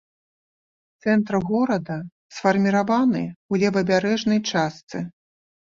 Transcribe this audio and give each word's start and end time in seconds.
Цэнтр 1.05 1.35
горада 1.49 1.97
сфарміраваны 2.37 3.21
ў 3.27 3.53
левабярэжнай 3.67 4.39
частцы. 4.51 4.97